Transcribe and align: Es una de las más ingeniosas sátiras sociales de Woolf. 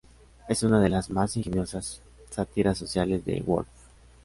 Es 0.49 0.63
una 0.63 0.81
de 0.81 0.89
las 0.89 1.11
más 1.11 1.37
ingeniosas 1.37 2.01
sátiras 2.31 2.79
sociales 2.79 3.23
de 3.23 3.43
Woolf. 3.45 3.67